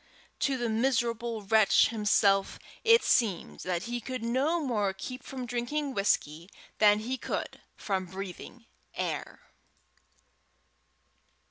[0.39, 5.93] To the miserable wretch himself it seemed that he could no more keep from drinking
[5.93, 9.41] whisky than he could from breathing air.